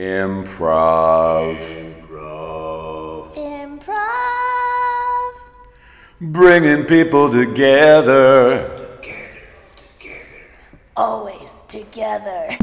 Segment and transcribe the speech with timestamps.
[0.00, 1.60] Improv.
[1.60, 3.36] Improv.
[3.36, 4.00] Improv.
[6.22, 8.64] Bringing people together.
[9.02, 9.44] Together,
[9.76, 10.40] together.
[10.96, 12.56] Always together.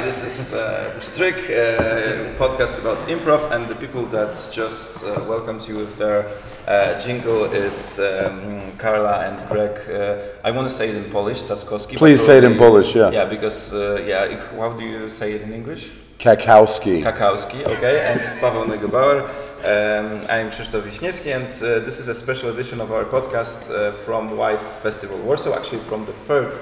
[0.00, 5.22] Hi, this is uh, Stryk, uh, podcast about improv, and the people that just uh,
[5.28, 6.26] welcomed you with their
[6.66, 9.76] uh, jingle is um, Carla and Craig.
[9.90, 11.92] Uh, I want to say it in Polish, Tzatzkowski.
[11.92, 13.10] but Please say it in Polish, yeah.
[13.10, 15.90] Yeah, because, uh, yeah, how do you say it in English?
[16.18, 17.02] Cackowski.
[17.02, 19.28] Cackowski, okay, and Paweł Neugebauer.
[19.64, 23.92] Um, I'm Krzysztof Wiśniewski, and uh, this is a special edition of our podcast uh,
[23.92, 26.58] from WIFE Festival Warsaw, actually from the third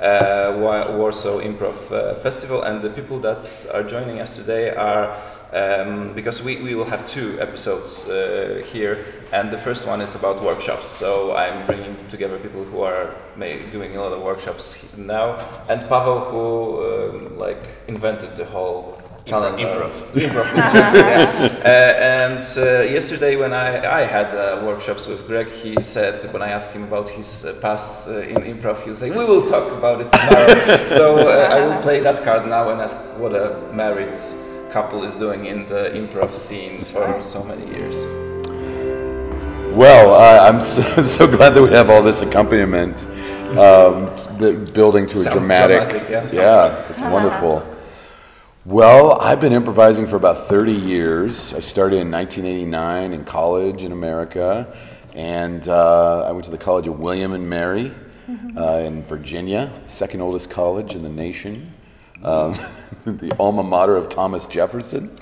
[0.00, 2.62] Warsaw Improv uh, Festival.
[2.62, 5.16] And the people that are joining us today are,
[5.52, 10.14] um, because we, we will have two episodes uh, here, and the first one is
[10.14, 10.88] about workshops.
[10.88, 13.14] So I'm bringing together people who are
[13.72, 15.36] doing a lot of workshops now,
[15.68, 19.64] and Pavel, who um, like invented the whole calendar.
[19.64, 20.12] Improv.
[20.14, 20.54] Improv.
[20.54, 21.60] yeah.
[21.64, 26.42] Uh, and uh, yesterday, when I, I had uh, workshops with Craig, he said, when
[26.42, 29.48] I asked him about his uh, past uh, in improv, he was like, We will
[29.48, 30.84] talk about it tomorrow.
[30.98, 34.18] so uh, I will play that card now and ask what a married
[34.70, 37.96] couple is doing in the improv scene for so many years.
[39.74, 43.06] Well, uh, I'm so, so glad that we have all this accompaniment,
[43.58, 44.10] um,
[44.72, 45.88] building to a Sounds dramatic.
[45.88, 46.42] dramatic, yeah.
[46.42, 47.73] yeah, it's wonderful.
[48.66, 51.52] Well, I've been improvising for about 30 years.
[51.52, 54.74] I started in 1989 in college in America,
[55.12, 57.92] and uh, I went to the College of William and Mary
[58.56, 61.74] uh, in Virginia, second oldest college in the nation,
[62.22, 62.58] um,
[63.04, 65.14] the alma mater of Thomas Jefferson.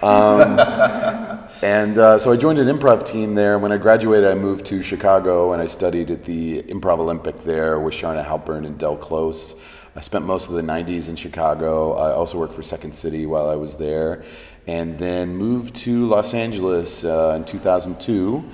[0.00, 0.60] Um,
[1.64, 3.58] and uh, so I joined an improv team there.
[3.58, 7.80] When I graduated, I moved to Chicago and I studied at the Improv Olympic there
[7.80, 9.56] with Charna Halpern and Del Close.
[9.96, 11.92] I spent most of the 90s in Chicago.
[11.92, 14.24] I also worked for Second City while I was there.
[14.66, 18.44] And then moved to Los Angeles uh, in 2002.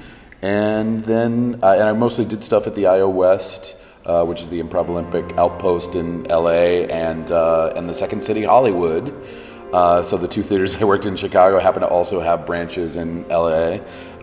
[0.42, 4.48] And then uh, and I mostly did stuff at the IO West, uh, which is
[4.50, 9.14] the Improv Olympic outpost in LA, and, uh, and the Second City Hollywood.
[9.72, 13.26] Uh, so the two theaters I worked in Chicago happen to also have branches in
[13.28, 13.78] LA.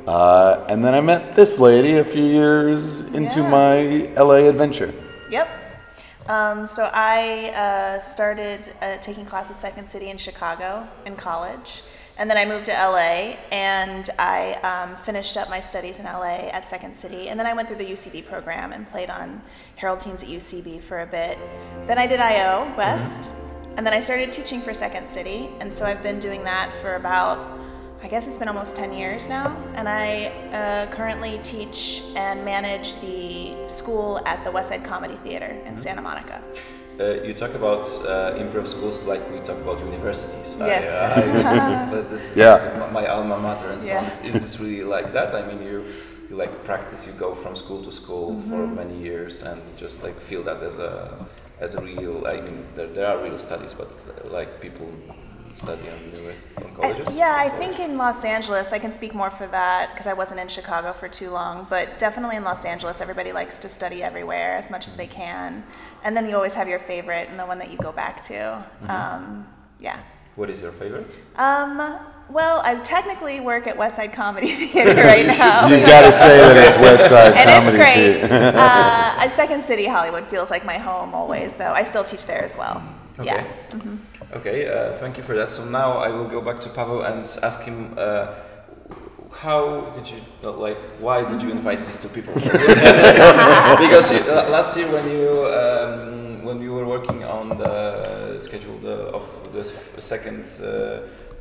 [0.05, 3.49] Uh, and then I met this lady a few years into Yeah.
[3.49, 4.93] my LA adventure.
[5.31, 5.47] Yep.
[6.27, 11.83] Um, so I uh, started uh, taking class at Second City in Chicago in college,
[12.17, 16.49] and then I moved to LA and I um, finished up my studies in LA
[16.51, 19.41] at Second City, and then I went through the UCB program and played on
[19.77, 21.37] Herald teams at UCB for a bit.
[21.85, 23.31] Then I did IO West,
[23.77, 26.95] and then I started teaching for Second City, and so I've been doing that for
[26.95, 27.56] about
[28.03, 32.95] I guess it's been almost 10 years now, and I uh, currently teach and manage
[33.01, 36.41] the school at the West Side Comedy Theater in Santa Monica.
[36.99, 40.55] Uh, you talk about uh, improv schools like we talk about universities.
[40.59, 40.85] Yes.
[41.17, 42.89] I, I, so this is Yeah.
[42.93, 44.03] my alma mater and so on.
[44.03, 44.09] Yeah.
[44.09, 45.33] Is, is this really like that?
[45.35, 45.83] I mean, you
[46.29, 47.05] you like practice.
[47.07, 48.49] You go from school to school Mm-hmm.
[48.49, 50.93] for many years and just like feel that as a
[51.59, 52.25] as a real.
[52.27, 54.89] I mean, there, there are real studies, but uh, like people
[55.53, 57.07] study on university on colleges.
[57.07, 60.13] Uh, yeah, I think in Los Angeles, I can speak more for that because I
[60.13, 64.03] wasn't in Chicago for too long, but definitely in Los Angeles, everybody likes to study
[64.03, 65.63] everywhere as much as they can.
[66.03, 68.63] And then you always have your favorite and the one that you go back to.
[68.87, 69.47] Um,
[69.79, 69.99] yeah.
[70.35, 71.09] What is your favorite?
[71.35, 71.97] Um,
[72.29, 75.67] well, I technically work at West Side Comedy Theater right now.
[75.67, 78.19] You've got to say that it's West Side and it's Comedy great.
[78.29, 78.53] Theater.
[78.55, 81.71] uh, Second City Hollywood feels like my home always, though.
[81.73, 82.83] I still teach there as well.
[83.19, 83.25] Okay.
[83.27, 83.47] Yeah.
[83.73, 83.89] Okay.
[84.33, 85.49] Okay, uh, thank you for that.
[85.49, 88.33] So now I will go back to Pavel and ask him uh,
[89.31, 92.33] how did you like why did you invite these two people?
[92.43, 98.77] because you, uh, last year when you um, when you were working on the schedule
[98.79, 99.23] the, of
[99.53, 99.63] the
[100.01, 100.65] second uh,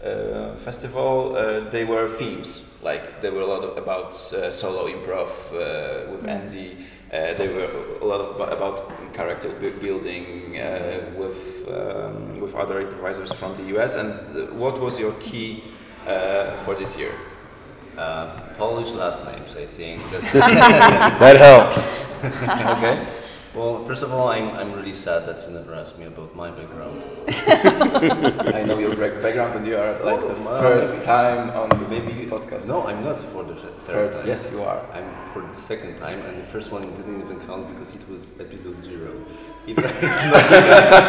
[0.04, 4.86] uh, festival, uh, they were themes like there were a lot of, about uh, solo
[4.86, 6.86] improv uh, with Andy.
[7.12, 7.70] Uh, they were
[8.00, 9.48] a lot of, about character
[9.80, 13.96] building uh, with um, with other improvisers from the US.
[13.96, 15.62] And uh, what was your key
[16.06, 17.14] uh, for this year?
[17.96, 20.02] Uh, Polish last names, I think.
[20.10, 21.80] That's That helps.
[22.24, 23.15] okay.
[23.56, 26.50] Well, first of all, I'm, I'm really sad that you never asked me about my
[26.50, 27.02] background.
[28.54, 31.86] I know your back- background and you are like the Oh, third time on the
[31.86, 32.66] Baby podcast.
[32.66, 34.26] No, I'm not for the th- Third, third time.
[34.26, 34.84] yes, you are.
[34.92, 38.30] I'm for the second time, and the first one didn't even count because it was
[38.38, 39.12] episode zero.
[39.66, 40.62] It, it's, not even,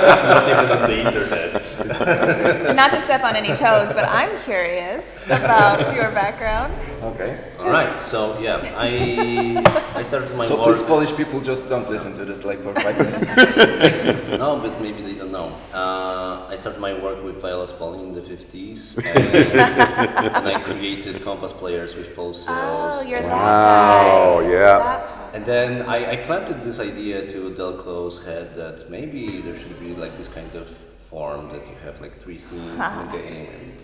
[0.09, 2.75] it's not even on the internet.
[2.75, 6.73] Not to step on any toes, but I'm curious about your background.
[7.03, 7.37] Okay.
[7.59, 9.61] All right, so yeah, I
[9.93, 10.65] I started my So work.
[10.75, 14.37] please, Polish people, just don't listen to this like for five minutes.
[14.37, 15.49] No, but maybe they don't know.
[15.73, 21.23] Uh, I started my work with Viola Spolin in the 50s, and, and I created
[21.23, 24.49] Compass players with Paul Oh, you're that Wow, guy.
[24.51, 24.77] yeah.
[24.79, 29.57] That- And then I, I planted this idea to Del Close head that maybe there
[29.57, 30.67] should be like this kind of
[30.99, 33.77] form that you have like three scenes in a game, and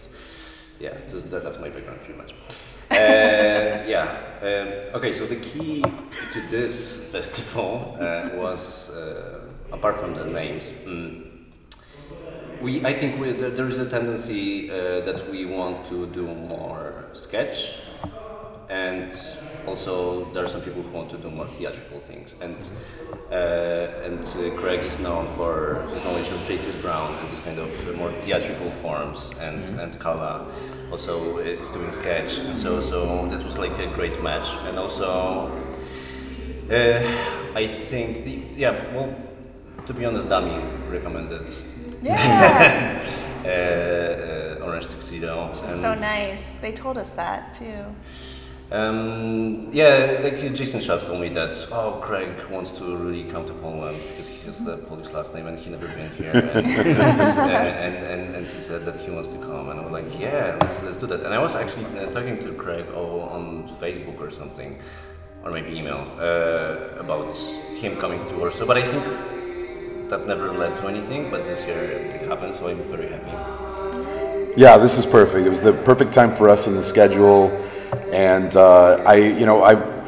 [0.80, 0.94] yeah,
[1.32, 2.34] that, that's my background pretty much.
[2.94, 4.20] Uh, yeah.
[4.42, 9.40] Um, okay, so the key to this festival uh, was, uh,
[9.72, 11.26] apart from the names, mm,
[12.62, 17.06] we I think we, there, is a tendency uh, that we want to do more
[17.14, 17.80] sketch,
[18.70, 19.12] and
[19.68, 22.36] also there are some people who want to do more theatrical things.
[22.42, 22.58] And
[23.32, 26.76] uh, and uh, Craig is known for his knowledge of J.T.S.
[26.76, 30.46] Brown and this kind of more theatrical forms, and and Carla
[30.92, 35.52] also is doing sketch, and so so that was like a great match, and also.
[36.70, 37.04] Uh,
[37.56, 38.26] I think,
[38.56, 39.14] yeah, well,
[39.86, 41.52] to be honest, Dami recommended
[42.02, 43.00] Yeah.
[43.46, 45.54] uh, uh, Orange Tuxedo.
[45.68, 46.56] So nice.
[46.56, 47.86] They told us that too.
[48.72, 53.54] Um, yeah, like Jason Shotts told me that, oh, Craig wants to really come to
[53.54, 56.32] Poland because he has the Polish last name and he never been here.
[56.34, 59.70] And, and, and, and, he said that he wants to come.
[59.70, 61.24] And I was like, yeah, let's, let's do that.
[61.24, 64.80] And I was actually uh, talking to Craig on Facebook or something,
[65.44, 67.36] or maybe email, uh, about
[67.76, 68.66] him coming to Warsaw.
[68.66, 69.04] But I think
[70.10, 73.32] that never led to anything, but this year it happened, so I'm very happy.
[74.56, 75.46] Yeah, this is perfect.
[75.48, 77.50] It was the perfect time for us in the schedule,
[78.12, 80.04] and uh, I, you know, I've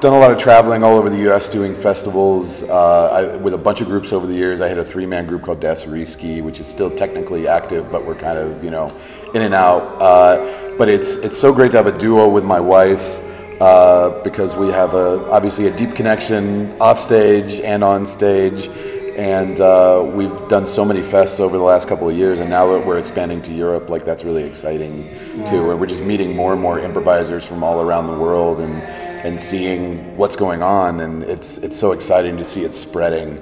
[0.00, 1.48] done a lot of traveling all over the U.S.
[1.48, 4.60] doing festivals uh, I, with a bunch of groups over the years.
[4.60, 8.14] I had a three-man group called Das Dasariski, which is still technically active, but we're
[8.14, 8.94] kind of, you know,
[9.34, 9.82] in and out.
[10.00, 13.20] Uh, but it's it's so great to have a duo with my wife
[13.60, 18.68] uh, because we have a obviously a deep connection off stage and on stage
[19.16, 22.66] and uh, we've done so many fests over the last couple of years and now
[22.72, 25.08] that we're expanding to europe like that's really exciting
[25.48, 28.82] too and we're just meeting more and more improvisers from all around the world and
[29.24, 33.38] and seeing what's going on and it's it's so exciting to see it spreading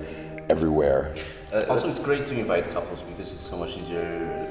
[0.51, 1.15] everywhere
[1.53, 4.01] Uh, also, it's great to invite couples because it's so much easier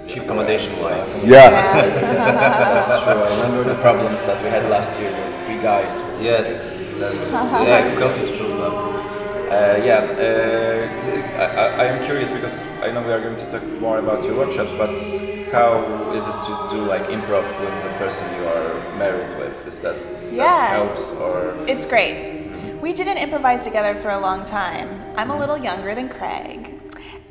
[0.07, 1.09] cheap accommodation wise.
[1.25, 1.49] yeah
[2.05, 3.21] That's true.
[3.25, 5.93] I remember the problems that we had last year with three guys.
[6.21, 7.13] Yes, then,
[7.65, 8.90] yeah, couples showed up.
[9.51, 13.61] Uh, yeah, uh, I, I- am curious because I know we are going to talk
[13.81, 14.95] more about your workshops, but
[15.51, 15.73] how
[16.15, 19.67] is it to do like improv with the person you are married with?
[19.67, 19.97] Is that
[20.31, 20.45] Yeah.
[20.45, 21.53] that helps or?
[21.67, 22.47] It's great.
[22.81, 24.87] We didn't improvise together for a long time.
[25.17, 26.79] I'm a little younger than Craig.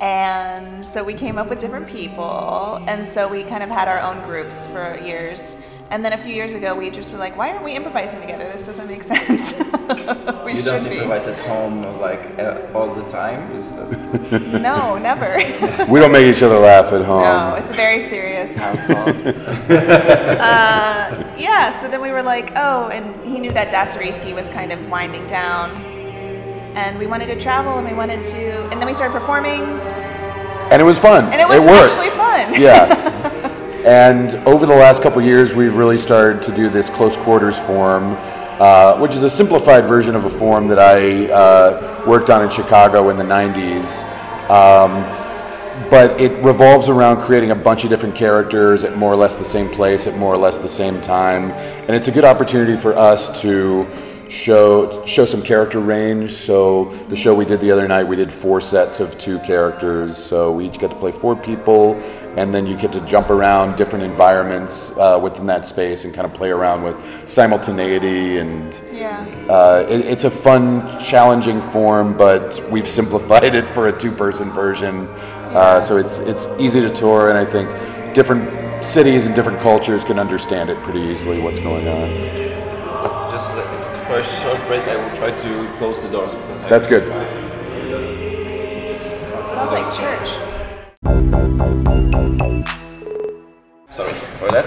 [0.02, 2.84] And so we came up with different people.
[2.86, 5.56] And so we kind of had our own groups for years.
[5.92, 8.44] And then a few years ago, we just were like, why aren't we improvising together?
[8.52, 9.58] This doesn't make sense.
[10.44, 10.90] we You don't be.
[10.92, 13.50] improvise at home like uh, all the time.
[13.52, 14.40] Is that?
[14.62, 15.36] No, never.
[15.90, 19.16] we don't make each other laugh at home No, it's a very serious household.
[19.26, 24.70] uh, yeah, so then we were like, oh, and he knew that Dasariski was kind
[24.72, 25.70] of winding down.
[26.76, 29.62] And we wanted to travel and we wanted to, and then we started performing.
[30.70, 31.94] and it was fun And it was worked.
[31.98, 32.54] actually fun.
[32.60, 33.09] yeah
[33.90, 38.16] and over the last couple years we've really started to do this close quarters form
[38.60, 42.48] uh, which is a simplified version of a form that i uh, worked on in
[42.48, 43.88] chicago in the 90s
[44.48, 45.02] um,
[45.88, 49.44] but it revolves around creating a bunch of different characters at more or less the
[49.44, 51.52] same place at more or less the same time.
[51.52, 53.86] And it's a good opportunity for us to
[54.30, 58.32] show show some character range so the show we did the other night we did
[58.32, 61.96] four sets of two characters so we each get to play four people
[62.36, 66.24] and then you get to jump around different environments uh, within that space and kind
[66.24, 66.96] of play around with
[67.28, 69.26] simultaneity and Yeah.
[69.48, 75.08] uh, it, it's a fun, challenging form, but we've simplified it for a two-person version,
[75.56, 77.68] uh, so it's it's easy to tour, and I think
[78.14, 81.40] different cities and different cultures can understand it pretty easily.
[81.40, 82.49] What's going on?
[84.10, 86.86] Just for a short break, I will try to close the doors because I- That's
[86.88, 87.04] good.
[89.48, 90.28] Sounds like church.
[93.90, 94.66] Sorry for that.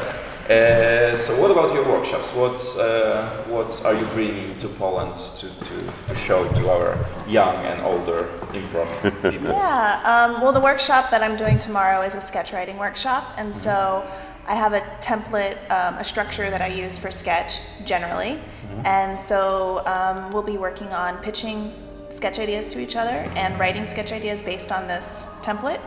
[0.50, 2.34] Uh, so what about your workshops?
[2.34, 5.76] What uh, what are you bringing to Poland to, to,
[6.08, 6.98] to show to our
[7.28, 8.88] young and older improv
[9.32, 9.50] people?
[9.50, 13.54] Yeah, um, well, the workshop that I'm doing tomorrow is a sketch writing workshop, and
[13.54, 14.06] so
[14.48, 18.40] I have a template, um, a structure that I use for sketch generally,
[18.84, 21.74] and so um, we'll be working on pitching
[22.10, 25.82] sketch ideas to each other and writing sketch ideas based on this template.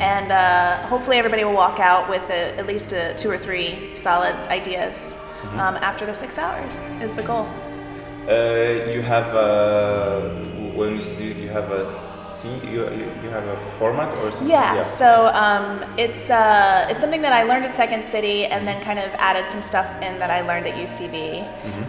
[0.00, 3.94] And uh, hopefully, everybody will walk out with a, at least a, two or three
[3.94, 7.46] solid ideas um, after the six hours, is the goal.
[8.26, 11.84] Uh, you have a when you, you have a
[12.40, 14.48] scene, you, you you have a format or something?
[14.48, 18.82] Yeah, so um, it's uh, it's something that I learned at Second City, and then
[18.82, 21.42] kind of added some stuff in that I learned at UCB,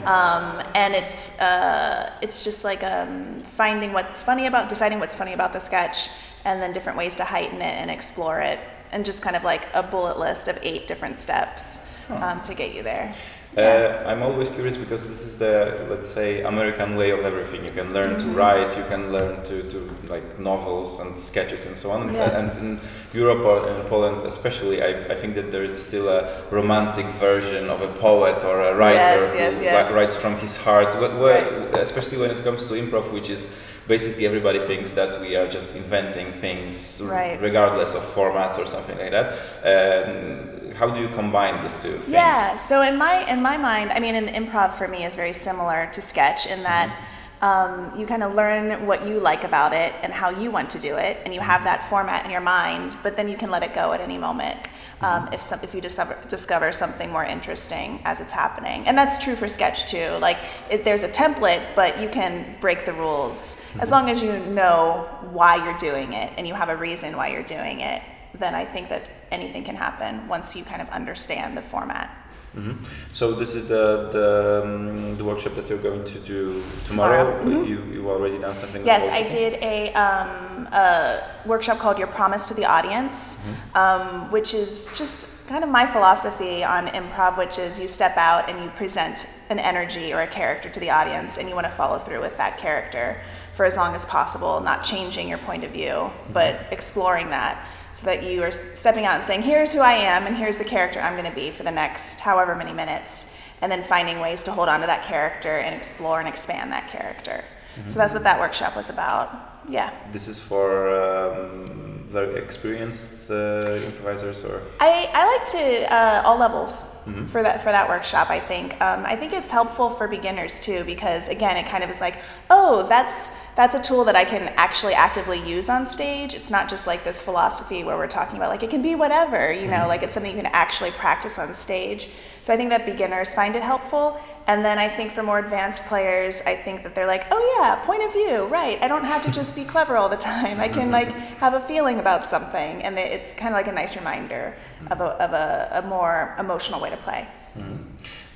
[0.05, 5.34] um, and it's uh, it's just like um, finding what's funny about deciding what's funny
[5.34, 6.10] about the sketch,
[6.46, 8.60] and then different ways to heighten it and explore it,
[8.91, 12.75] and just kind of like a bullet list of eight different steps um, to get
[12.75, 13.15] you there.
[13.58, 17.65] Uh, I'm always curious because this is the let's say American way of everything.
[17.65, 19.77] You can learn to write, you can learn to, to
[20.08, 22.03] like novels and sketches and so on.
[22.03, 22.39] And- Yeah.
[22.39, 22.79] And in
[23.13, 27.70] Europe or in Poland especially, I, I think that there is still a romantic version
[27.70, 29.88] of a poet or a writer Yes, yes, who yes.
[29.89, 30.88] wri- writes from his heart.
[30.96, 33.51] Wh- wh- Especially when it comes to improv, which is
[33.86, 37.38] basically everybody thinks that we are just inventing things Right.
[37.41, 39.27] regardless of formats or something like that.
[39.74, 42.10] Um, how do you combine these two things?
[42.10, 42.56] Yeah.
[42.56, 45.90] So in my in my mind, I mean, an improv for me is very similar
[45.94, 46.96] to sketch in that
[47.42, 50.80] um, you kind of learn what you like about it and how you want to
[50.80, 52.96] do it, and you have that format in your mind.
[53.04, 54.68] But then you can let it go at any moment
[55.01, 58.86] um, if some, if you discover discover something more interesting as it's happening.
[58.88, 60.10] And that's true for sketch too.
[60.20, 60.38] Like
[60.70, 65.10] it, there's a template, but you can break the rules as long as you know
[65.32, 68.01] why you're doing it and you have a reason why you're doing it.
[68.36, 72.10] Then I think that anything can happen once you kind of understand the format.
[72.56, 72.84] Mhm.
[73.14, 77.24] So this is the the, um, the workshop that you're going to do tomorrow.
[77.40, 78.86] Tomorrow, You you already done something.
[78.86, 83.40] Yes, I did a, um, a workshop called Your Promise to the Audience,
[83.74, 88.50] um, which is just kind of my philosophy on improv, which is you step out
[88.50, 91.76] and you present an energy or a character to the audience, and you want to
[91.82, 93.16] follow through with that character
[93.54, 97.56] for as long as possible, not changing your point of view, but exploring that.
[97.93, 100.63] So that you are stepping out and saying, here's who I am, and here's the
[100.63, 104.43] character I'm going to be for the next however many minutes, and then finding ways
[104.45, 107.43] to hold on to that character and explore and expand that character.
[107.88, 109.60] So that's what that workshop was about.
[109.67, 109.93] Yeah.
[110.12, 116.38] This is for um, very experienced uh, improvisers, or I, I like to uh, all
[116.38, 118.29] levels for that for that workshop.
[118.29, 121.89] I think um, I think it's helpful for beginners too because again, it kind of
[121.89, 122.17] is like,
[122.50, 126.34] oh, that's that's a tool that I can actually actively use on stage.
[126.34, 129.51] It's not just like this philosophy where we're talking about like it can be whatever,
[129.51, 132.10] you know, like it's something you can actually practice on stage.
[132.43, 134.20] So I think that beginners find it helpful.
[134.48, 137.75] And then I think for more advanced players, I think that they're like, oh yeah,
[137.86, 138.81] point of view, right.
[138.81, 140.60] I don't have to just be clever all the time.
[140.60, 142.81] I can like have a feeling about something.
[142.81, 144.55] And it's kind of like a nice reminder
[144.89, 147.27] of a, of a, a more emotional way to play.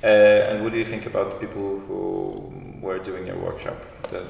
[0.04, 3.76] uh, and what do you think about the people who were doing your workshop?
[4.10, 4.24] The,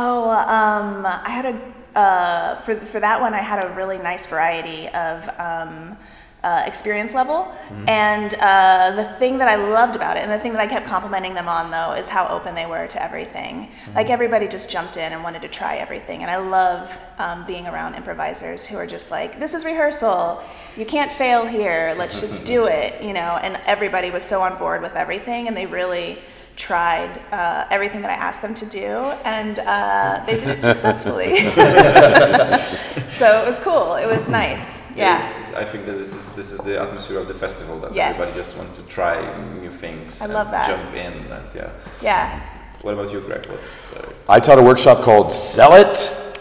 [0.00, 3.34] Oh, um, I had a uh, for for that one.
[3.34, 5.98] I had a really nice variety of um,
[6.44, 7.52] uh, experience level,
[7.88, 10.86] and uh, the thing that I loved about it, and the thing that I kept
[10.86, 13.72] complimenting them on, though, is how open they were to everything.
[13.96, 17.66] Like everybody just jumped in and wanted to try everything, and I love um, being
[17.66, 20.40] around improvisers who are just like, "This is rehearsal.
[20.76, 21.92] You can't fail here.
[21.98, 23.40] Let's just do it," you know.
[23.42, 26.20] And everybody was so on board with everything, and they really
[26.58, 28.88] tried uh, everything that I asked them to do,
[29.24, 31.36] and uh, they did it successfully.
[33.20, 33.94] so it was cool.
[33.94, 34.82] It was nice.
[34.94, 35.18] Yeah.
[35.18, 38.14] it's- I think that this is this is the atmosphere of the festival that Yes.
[38.14, 39.14] everybody just want to try
[39.62, 40.20] new things.
[40.20, 40.66] I and love that.
[40.68, 41.70] Jump in and yeah.
[42.02, 42.40] Yeah.
[42.82, 43.44] What about you, Craig?
[43.46, 43.60] What,
[44.28, 45.94] I taught a workshop called Sell It,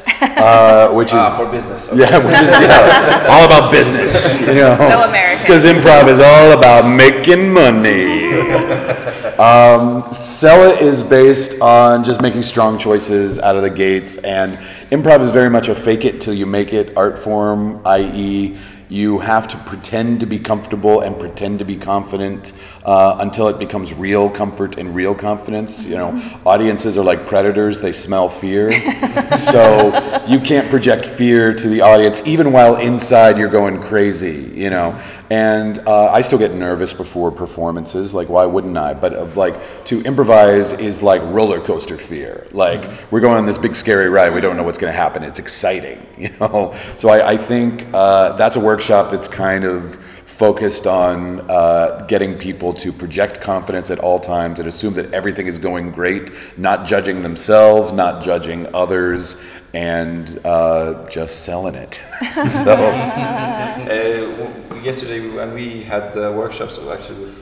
[0.21, 1.87] uh, which is ah, for business.
[1.89, 1.97] okay.
[2.01, 4.39] yeah, which is yeah, all about business.
[4.41, 5.43] You know, So American.
[5.45, 8.16] Because improv is all about making money.
[9.39, 14.57] um, Sell It is based on just making strong choices out of the gates, and
[14.91, 18.57] improv is very much a fake it till you make it art form, i.e.,
[18.89, 22.53] you have to pretend to be comfortable and pretend to be confident
[22.87, 25.85] uh, until it becomes real comfort and real confidence.
[25.85, 28.71] You know, audiences are like predators, they smell fear.
[29.51, 34.69] so you can't project fear to the audience, even while inside you're going crazy, you
[34.69, 34.99] know.
[35.29, 38.93] And uh, I still get nervous before performances, like, why wouldn't I?
[38.93, 42.47] But of like, to improvise is like roller coaster fear.
[42.51, 45.23] Like, we're going on this big scary ride, we don't know what's going to happen.
[45.23, 46.73] It's exciting, you know.
[46.95, 49.99] So I, I think uh, that's a workshop that's kind of
[50.37, 55.47] focused on uh, getting people to project confidence at all times and assume that everything
[55.47, 59.35] is going great, not judging themselves, not judging others,
[59.73, 61.95] and uh, just selling it.
[62.63, 62.75] so,
[63.87, 67.37] Uh, yesterday when we had uh, workshops, actually with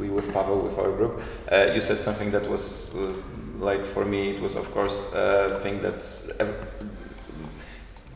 [0.00, 3.12] we with Pavel with our group, uh, you said something that was uh,
[3.58, 6.24] like for me it was of course a thing that's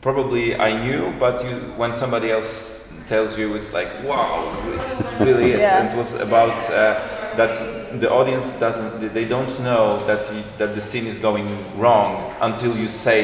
[0.01, 4.31] probably I knew, but you when somebody else tells you it's like wow,
[4.75, 5.59] it's really it.
[5.67, 5.91] Yeah.
[5.91, 6.95] It was about uh,
[7.39, 7.53] that
[7.99, 12.73] the audience doesn't they don't know that you, that the scene is going wrong until
[12.81, 13.19] you say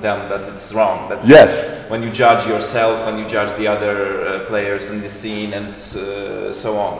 [0.00, 1.08] them that it's wrong.
[1.10, 1.50] That Yes.
[1.90, 5.72] when you judge yourself, when you judge the other uh, players in the scene, and
[5.74, 6.94] uh, so on.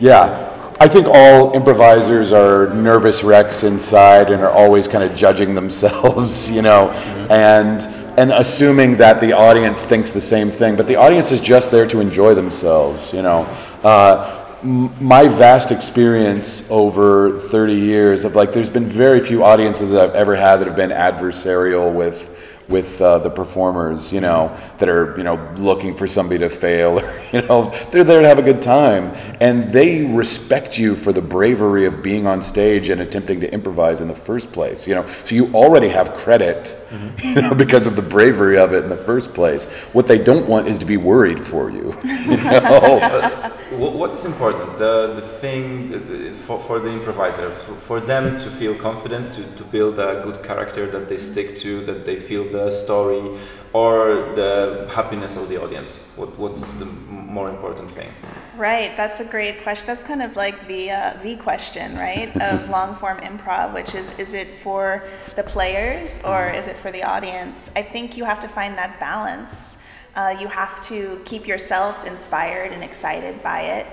[0.00, 0.59] yeah.
[0.82, 6.50] I think all improvisers are nervous wrecks inside and are always kind of judging themselves,
[6.54, 6.88] you know,
[7.28, 7.82] and
[8.18, 10.76] and assuming that the audience thinks the same thing.
[10.76, 13.42] But the audience is just there to enjoy themselves, you know.
[13.84, 19.90] Uh, m- my vast experience over 30 years of like, there's been very few audiences
[19.90, 22.29] that I've ever had that have been adversarial with
[22.70, 27.00] with uh, the performers, you know, that are, you know, looking for somebody to fail,
[27.00, 29.12] or, you know, they're there to have a good time.
[29.40, 34.00] And they respect you for the bravery of being on stage and attempting to improvise
[34.00, 35.06] in the first place, you know.
[35.24, 36.76] So you already have credit,
[37.22, 39.66] you know, because of the bravery of it in the first place.
[39.92, 43.52] What they don't want is to be worried for you, you know.
[43.70, 44.78] What is important?
[44.78, 49.42] The the thing uh, for, for the improviser, for, for them to feel confident, to,
[49.56, 53.38] to build a good character that they stick to, that they feel the story,
[53.72, 55.98] or the happiness of the audience.
[56.16, 58.10] What what's the more important thing?
[58.56, 59.86] Right, that's a great question.
[59.86, 64.18] That's kind of like the uh, the question, right, of long form improv, which is
[64.18, 65.04] is it for
[65.36, 67.70] the players or is it for the audience?
[67.76, 69.84] I think you have to find that balance.
[70.16, 73.86] Uh, you have to keep yourself inspired and excited by it.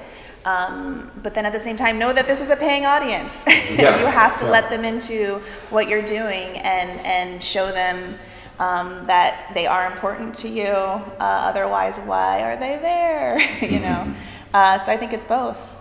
[0.45, 3.45] Um, but then at the same time, know that this is a paying audience.
[3.77, 4.51] Yeah, you have to yeah.
[4.51, 8.17] let them into what you're doing and, and show them
[8.59, 10.65] um, that they are important to you.
[10.65, 13.39] Uh, otherwise, why are they there?
[13.61, 14.13] you know.
[14.53, 15.75] Uh, so I think it's both.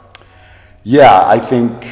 [0.85, 1.85] Yeah, I think,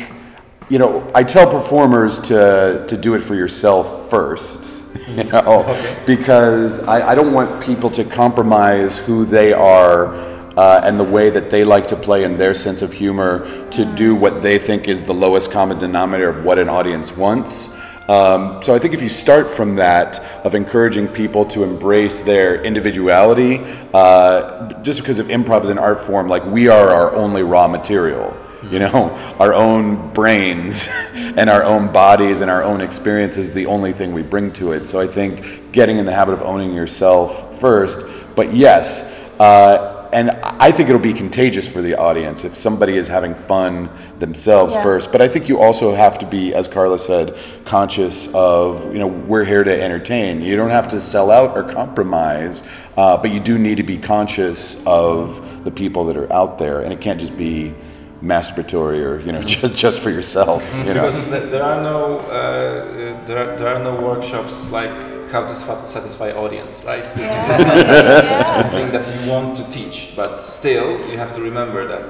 [0.68, 6.80] you know, I tell performers to, to do it for yourself first, you know, because
[6.80, 10.14] I, I don't want people to compromise who they are
[10.56, 13.84] uh, and the way that they like to play and their sense of humor to
[13.96, 17.74] do what they think is the lowest common denominator of what an audience wants.
[18.08, 22.62] Um, so I think if you start from that of encouraging people to embrace their
[22.62, 23.60] individuality,
[23.94, 27.66] uh, just because of improv as an art form, like we are our only raw
[27.66, 28.36] material
[28.70, 29.10] you know?
[29.38, 34.12] Our own brains and our own bodies and our own experience is the only thing
[34.12, 34.86] we bring to it.
[34.86, 40.30] So i think getting in the habit of owning yourself first but yes uh, and
[40.30, 44.82] i think it'll be contagious for the audience if somebody is having fun themselves Yeah.
[44.82, 45.12] first.
[45.12, 49.08] But i think you also have to be as carla said conscious of you know
[49.08, 50.40] we're here to entertain.
[50.40, 52.62] You don't have to sell out or compromise
[52.96, 56.80] uh, but you do need to be conscious of the people that are out there.
[56.82, 57.74] And it can't just be
[58.22, 61.06] masturbatory or you know just just for yourself you know?
[61.06, 65.54] Because there are no uh, uh, there are, there are no workshops like how to
[65.54, 67.04] satisfy audience, right?
[67.48, 71.40] This is not the thing that you want to teach, but still you have to
[71.40, 72.06] remember that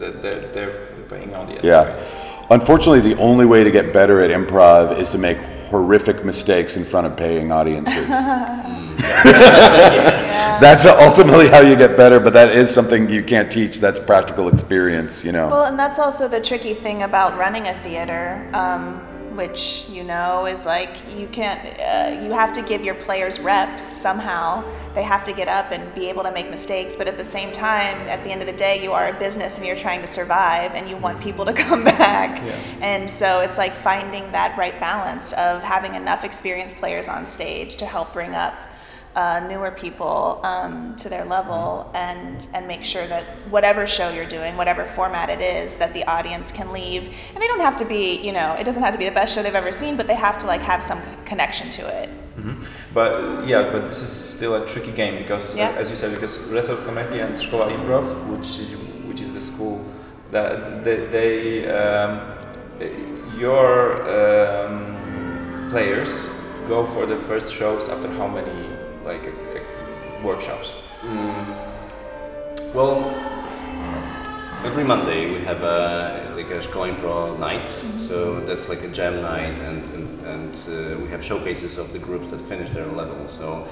[0.00, 0.74] that they're, they're
[1.08, 1.64] paying audience.
[1.64, 1.84] yeah.
[1.84, 2.26] Right?
[2.50, 5.38] unfortunately the only way to get better at improv is to make
[5.70, 8.06] horrific mistakes in front of paying audiences.
[10.58, 13.78] That's ultimately how you get better but that is something you can't teach.
[13.78, 15.48] That's practical experience you know.
[15.48, 19.05] Well, and that's also the tricky thing about running a theater, um,
[19.36, 23.82] which you know is like you can't, uh, you have to give your players reps
[23.82, 24.64] somehow.
[24.94, 27.52] They have to get up and be able to make mistakes, but at the same
[27.52, 30.06] time, at the end of the day, you are a business and you're trying to
[30.06, 32.40] survive and you want people to come back.
[32.80, 37.76] And so it's like finding that right balance of having enough experienced players on stage
[37.76, 38.54] to help bring up
[39.16, 44.28] uh, newer people um, to their level and and make sure that whatever show you're
[44.28, 47.08] doing, whatever format it is, that the audience can leave.
[47.32, 49.34] And they don't have to be, you know, it doesn't have to be the best
[49.34, 52.10] show they've ever seen, but they have to like have some connection to it.
[52.92, 56.12] But uh, yeah, but this is still a tricky game because, uh, as you said,
[56.12, 58.68] because Resort Comedy and Szkoła Improv, which is,
[59.08, 59.84] which is the school
[60.30, 62.20] that they, they um,
[63.38, 66.10] your um, players
[66.68, 68.65] go for the first shows after how many
[69.06, 70.72] like uh, uh, workshops?
[72.74, 72.98] Well,
[74.64, 77.68] every Monday we have a like a Szkoła Impro night,
[78.00, 81.98] so that's like a jam night, and and, and uh, we have showcases of the
[81.98, 83.28] groups that finish their level.
[83.28, 83.66] So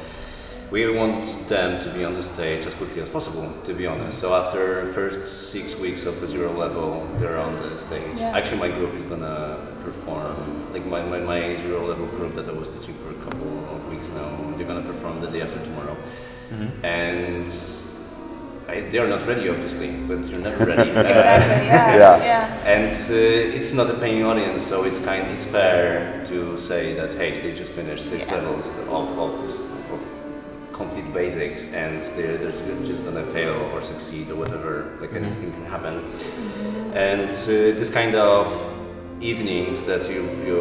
[0.71, 4.19] we want them to be on the stage as quickly as possible, to be honest.
[4.19, 8.15] So after first six weeks of the zero level, they're on the stage.
[8.15, 8.37] Yeah.
[8.37, 12.53] Actually, my group is gonna perform, like my, my, my zero level group that I
[12.53, 15.97] was teaching for a couple of weeks now, they're gonna perform the day after tomorrow.
[16.83, 17.49] And
[18.69, 20.91] I, they are not ready, obviously, but you're never ready.
[20.91, 21.67] Exactly.
[21.67, 21.97] Yeah.
[22.03, 22.17] Yeah.
[22.25, 22.73] Yeah.
[22.75, 27.11] And uh, it's not a paying audience, so it's kind it's fair to say that
[27.13, 28.37] hey, they just finished six Yeah.
[28.37, 29.61] levels of, of,
[29.95, 30.01] of
[30.73, 34.97] complete basics, and they're, they're just gonna fail or succeed or whatever.
[35.01, 35.95] Like anything can happen.
[36.95, 37.47] And uh,
[37.81, 38.47] this kind of
[39.21, 40.59] evenings that you you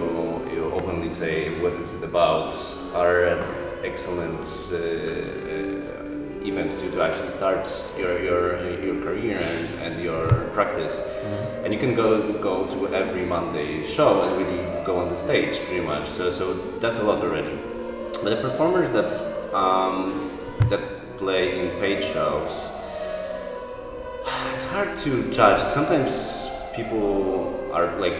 [0.53, 2.53] you openly say what is it about
[2.93, 4.45] are an excellent.
[4.71, 5.73] Uh, uh,
[6.45, 10.99] events to, to actually start your, your, your career and, and your practice.
[11.63, 15.59] And you can go go to every Monday show and really go on the stage
[15.65, 16.09] pretty much.
[16.09, 17.57] So, so that's a lot already.
[18.21, 19.11] But the performers that
[19.53, 20.31] um,
[20.69, 22.51] that play in paid shows,
[24.53, 25.61] it's hard to judge.
[25.61, 28.19] Sometimes people are like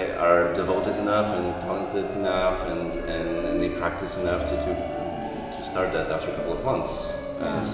[0.00, 4.72] I- are devoted enough and talented enough and, and, and they practice enough to, to,
[5.58, 6.92] to start that after a couple of months.
[7.40, 7.66] And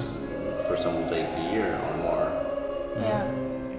[0.66, 2.26] for some will take a year or more.
[3.00, 3.26] Yeah.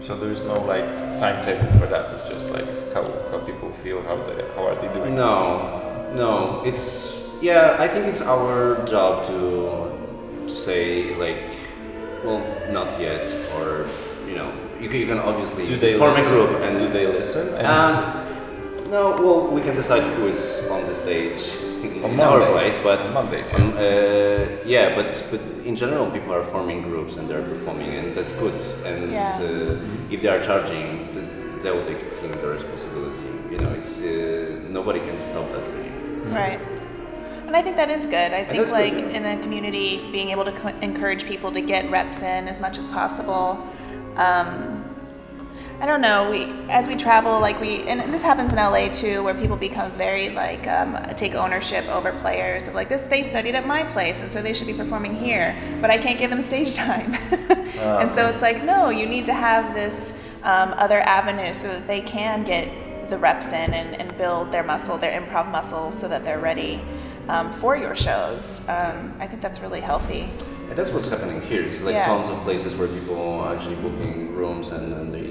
[0.01, 0.85] So there is no like
[1.19, 2.13] timetable for that.
[2.13, 5.15] It's just like how, how people feel, how they how are they doing.
[5.15, 6.61] No, no.
[6.65, 7.75] It's yeah.
[7.79, 11.41] I think it's our job to to say like,
[12.23, 12.39] well,
[12.71, 13.87] not yet, or
[14.27, 16.33] you know, you can, you can obviously Do they form listen?
[16.33, 17.47] a group and do they listen?
[17.55, 18.16] And Um,
[18.89, 21.41] no, well, we can decide who is on the stage
[21.83, 22.77] in On our Mondays.
[22.77, 23.59] place, but Mondays, yeah.
[23.59, 28.15] um, uh, yeah, but but in general, people are forming groups and they're performing, and
[28.15, 28.53] that's good.
[28.85, 29.39] And Yeah.
[29.41, 31.27] uh, if they are charging, th-
[31.63, 31.99] they will take
[32.41, 33.29] the responsibility.
[33.51, 35.91] You know, it's uh, nobody can stop that really.
[36.41, 36.59] Right.
[37.47, 38.31] And I think that is good.
[38.33, 39.17] I think that's good, like yeah.
[39.17, 42.77] in a community, being able to co- encourage people to get reps in as much
[42.77, 43.65] as possible.
[44.17, 44.83] Um,
[45.79, 46.31] I don't know.
[46.31, 49.91] We as we travel, like we, and this happens in LA too, where people become
[49.91, 53.01] very like um, take ownership over players of like this.
[53.01, 56.17] They studied at my place, and so they should be performing here, but I can't
[56.17, 57.13] give them stage time.
[57.77, 61.85] and so it's like, no, you need to have this um, other avenue so that
[61.85, 62.67] they can get
[63.09, 66.81] the reps in and, and build their muscle, their improv muscle, so that they're ready
[67.29, 68.67] um, for your shows.
[68.67, 70.29] Um, I think that's really healthy.
[70.69, 71.61] And that's what's happening here.
[71.63, 72.05] It's like Yeah.
[72.07, 75.26] tons of places where people are actually booking rooms and, and they,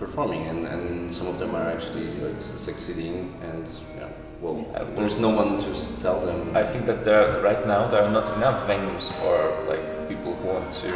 [0.00, 3.32] performing, and, and some of them are actually like succeeding.
[3.42, 3.64] And
[3.96, 4.08] yeah,
[4.40, 4.56] well,
[4.96, 5.70] there's no one to
[6.02, 6.56] tell them.
[6.56, 9.34] I think that there right now there are not enough venues for
[9.70, 10.90] like people who want to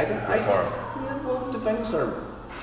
[0.00, 0.24] I don't.
[0.26, 0.66] I, perform.
[1.04, 2.08] yeah, well, the venues are.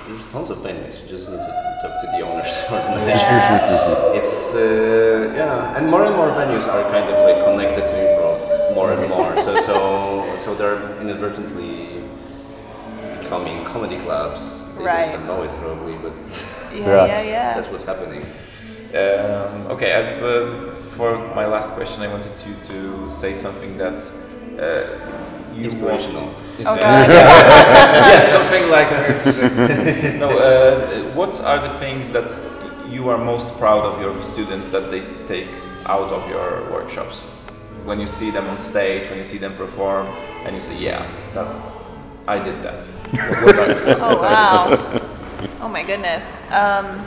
[0.06, 1.00] There's tons of venues.
[1.02, 3.14] You just need to talk to the owners or the Yeah.
[3.14, 4.18] managers.
[4.18, 8.74] It's uh, yeah, and more and more venues are kind of like connected to improv
[8.74, 9.36] more and more.
[9.46, 9.76] so so
[10.40, 12.02] so they're inadvertently
[13.20, 14.67] becoming comedy clubs.
[14.78, 15.12] They Right.
[15.12, 16.12] don't know it probably, but
[16.74, 17.06] Yeah, Yeah.
[17.06, 17.54] yeah, yeah.
[17.54, 18.22] that's what's happening.
[18.94, 23.98] Um, okay, I've, uh, for my last question, I wanted you to say something that
[24.58, 24.84] uh,
[25.56, 26.22] Inspirational.
[26.26, 27.08] Want, Oh, Is- God.
[27.10, 28.90] yeah, something like
[30.22, 30.28] no.
[30.38, 32.30] Uh, what are the things that
[32.88, 35.48] you are most proud of your students that they take
[35.86, 37.22] out of your workshops?
[37.84, 40.06] When you see them on stage, when you see them perform,
[40.44, 41.72] and you say, "Yeah, that's
[42.28, 45.04] I did that." What, what are, what Oh wow!
[45.60, 46.40] Oh my goodness.
[46.50, 47.04] Um,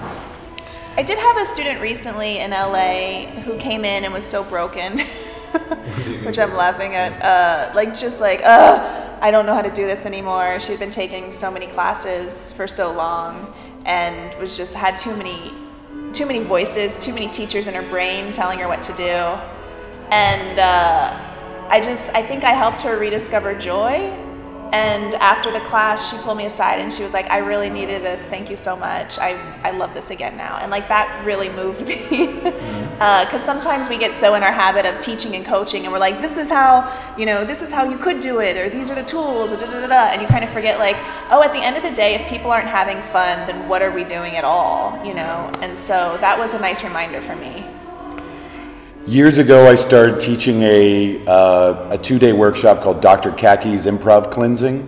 [0.95, 4.99] I did have a student recently in LA who came in and was so broken,
[6.23, 7.21] which I'm laughing at.
[7.23, 10.59] Uh, like just like, uh, I don't know how to do this anymore.
[10.59, 13.53] She'd been taking so many classes for so long,
[13.85, 15.53] and was just had too many,
[16.13, 19.13] too many voices, too many teachers in her brain telling her what to do,
[20.11, 24.20] and uh, I just I think I helped her rediscover joy
[24.71, 28.03] and after the class, she pulled me aside and she was like, I really needed
[28.03, 28.23] this.
[28.23, 29.19] Thank you so much.
[29.19, 29.31] I,
[29.63, 30.59] I love this again now.
[30.61, 31.97] And like that really moved me.
[31.97, 33.01] Mm-hmm.
[33.01, 35.99] Uh, because sometimes we get so in our habit of teaching and coaching and we're
[35.99, 38.89] like, this is how, you know, this is how you could do it or these
[38.89, 40.03] are the tools or da da da da.
[40.11, 40.95] And you kind of forget, like,
[41.31, 43.91] oh, at the end of the day, if people aren't having fun, then what are
[43.91, 45.51] we doing at all, you know?
[45.61, 47.65] And so that was a nice reminder for me.
[49.11, 53.31] Years ago, I started teaching a, uh, a two day workshop called Dr.
[53.31, 54.87] Kaki's Improv Cleansing.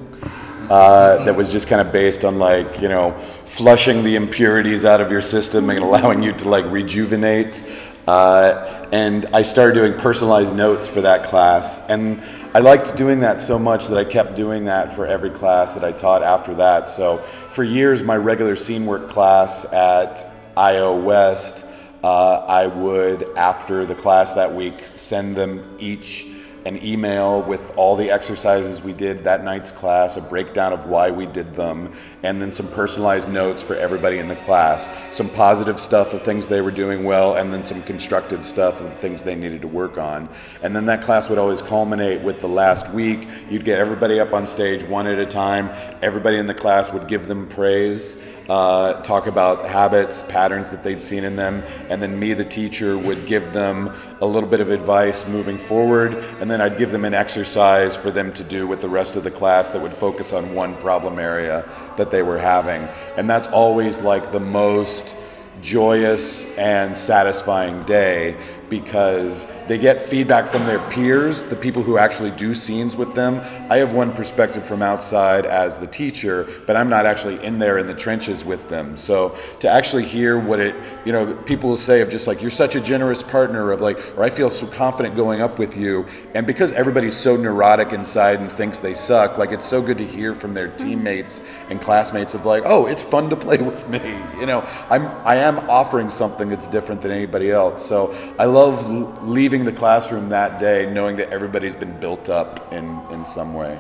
[0.70, 3.12] Uh, that was just kind of based on like, you know,
[3.46, 7.62] flushing the impurities out of your system and allowing you to like rejuvenate.
[8.08, 11.80] Uh, and I started doing personalized notes for that class.
[11.90, 12.24] And
[12.56, 15.84] I liked doing that so much that I kept doing that for every class that
[15.84, 16.88] I taught after that.
[16.88, 17.18] So
[17.52, 21.66] for years, my regular scene work class at IO West
[22.04, 26.28] uh, I would, after the class that week, send them each
[26.66, 31.12] an email with all the exercises we did that night's class, a breakdown of why
[31.12, 34.88] we did them, and then some personalized notes for everybody in the class.
[35.16, 38.98] Some positive stuff of things they were doing well, and then some constructive stuff of
[39.00, 40.30] things they needed to work on.
[40.62, 43.28] And then that class would always culminate with the last week.
[43.50, 45.70] You'd get everybody up on stage one at a time.
[46.02, 48.16] Everybody in the class would give them praise
[48.50, 52.98] uh, talk about habits, patterns that they'd seen in them, and then me, the teacher,
[52.98, 57.06] would give them a little bit of advice moving forward, and then I'd give them
[57.06, 60.34] an exercise for them to do with the rest of the class that would focus
[60.34, 62.84] on one problem area that they were having.
[63.18, 65.16] And that's always like the most
[65.62, 68.38] joyous and satisfying day
[68.74, 73.40] because they get feedback from their peers, the people who actually do scenes with them.
[73.72, 77.78] I have one perspective from outside as the teacher, but I'm not actually in there
[77.78, 78.98] in the trenches with them.
[78.98, 82.50] So to actually hear what it, you know, people will say of just like, you're
[82.50, 86.08] such a generous partner, of like, or I feel so confident going up with you.
[86.34, 90.08] And because everybody's so neurotic inside and thinks they suck, like it's so good to
[90.08, 90.88] hear from their mm-hmm.
[90.88, 94.02] teammates and classmates of like, oh, it's fun to play with me.
[94.40, 97.86] You know, I'm, I am offering something that's different than anybody else.
[97.86, 102.72] So I love love leaving the classroom that day knowing that everybody's been built up
[102.72, 103.78] in, in some way.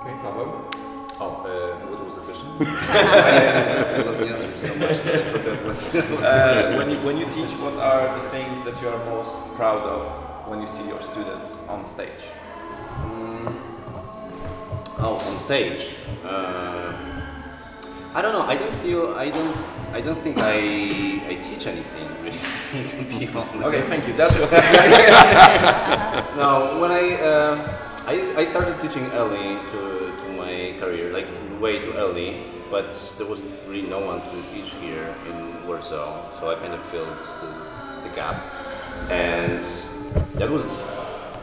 [0.00, 0.70] Okay, Pavel?
[1.18, 2.46] Oh, uh, what was the question?
[2.60, 6.24] I love the answer so much that I forgot what.
[6.24, 9.82] Uh, when, you, when you teach, what are the things that you are most proud
[9.82, 12.22] of when you see your students on stage?
[13.00, 13.56] Mm.
[14.98, 15.94] Oh, on stage.
[16.24, 17.15] Uh,
[18.16, 18.46] I don't know.
[18.48, 19.12] I don't feel.
[19.14, 19.56] I don't.
[19.92, 20.56] I don't think I.
[21.28, 22.88] I teach anything really.
[22.88, 23.66] to be honest.
[23.66, 24.14] Okay, thank you.
[24.16, 24.52] That was.
[26.40, 29.80] no, when I, uh, I I started teaching early to
[30.20, 31.28] to my career, like
[31.60, 32.40] way too early.
[32.70, 36.82] But there was really no one to teach here in Warsaw, so I kind of
[36.86, 37.52] filled the,
[38.08, 38.42] the gap,
[39.10, 39.62] and
[40.40, 40.82] that was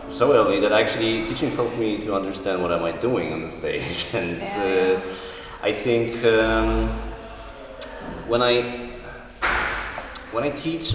[0.09, 3.51] so early that actually teaching helped me to understand what am I doing on the
[3.51, 4.41] stage and.
[4.41, 4.99] Uh,
[5.63, 6.89] I think um,
[8.27, 8.91] when I
[10.33, 10.93] when I teach,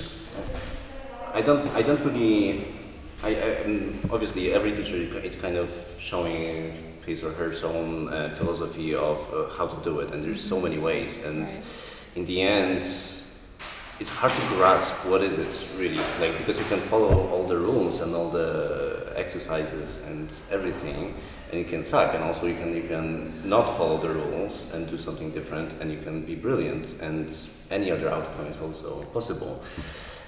[1.32, 2.74] I don't I don't really.
[3.22, 8.94] I, I obviously every teacher is kind of showing his or her own uh, philosophy
[8.94, 11.58] of uh, how to do it, and there's so many ways, and right.
[12.14, 12.82] in the end,
[14.00, 17.56] it's hard to grasp what is it really like because you can follow all the
[17.56, 18.87] rules and all the
[19.18, 21.14] exercises and everything
[21.50, 24.88] and you can suck and also you can you can not follow the rules and
[24.88, 27.34] do something different and you can be brilliant and
[27.70, 29.62] any other outcome is also possible.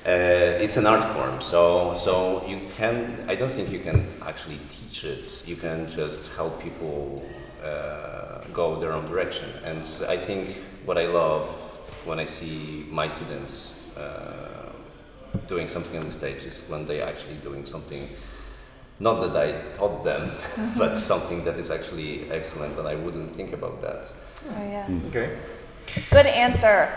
[0.06, 4.58] Uh, it's an art form so so you can i don't think you can actually
[4.70, 5.42] teach it.
[5.46, 7.22] You can just help people
[7.62, 9.48] uh, go their own direction.
[9.64, 11.46] And i think what i love
[12.06, 14.72] when i see my students uh,
[15.46, 18.08] doing something on the stage is when they're actually doing something
[19.00, 20.30] not that I taught them,
[20.76, 24.08] but something that is actually excellent, and I wouldn't think about that.
[24.48, 24.86] Oh yeah.
[24.86, 25.08] Mm.
[25.08, 25.38] Okay.
[26.10, 26.88] Good answer.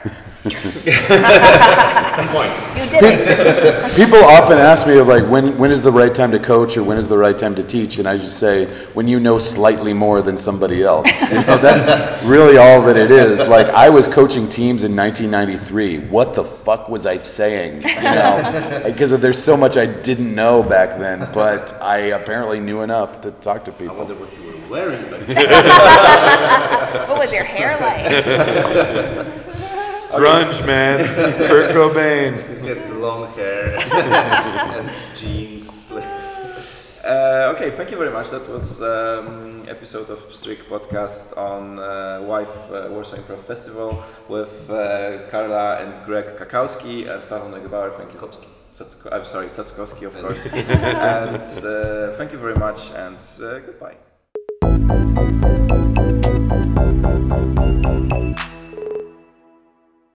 [2.33, 2.51] Point.
[2.77, 3.95] You did it.
[3.95, 6.83] People often ask me of like when when is the right time to coach or
[6.83, 9.93] when is the right time to teach, and I just say when you know slightly
[9.93, 11.09] more than somebody else.
[11.21, 13.47] You know, that's really all that it is.
[13.47, 16.09] Like I was coaching teams in 1993.
[16.09, 17.83] What the fuck was I saying?
[17.83, 22.81] You know, because there's so much I didn't know back then, but I apparently knew
[22.81, 23.95] enough to talk to people.
[23.95, 27.09] I wonder what you were wearing back then.
[27.09, 29.33] what was your hair like?
[30.15, 31.05] Grunge, man.
[31.47, 32.33] Kurt Cobain.
[32.65, 33.75] Get the long hair
[34.77, 35.91] and jeans.
[37.03, 38.29] Uh, okay, thank you very much.
[38.29, 44.69] That was um, episode of Strick podcast on uh, Wife uh, Warsaw Improv Festival with
[44.69, 47.91] uh, Carla and Craig Cackowski and Paweł Neugebauer.
[47.99, 48.29] Thank you.
[49.11, 50.45] I'm sorry, Tsatkowski, of course.
[50.51, 53.97] and uh, thank you very much and uh, goodbye.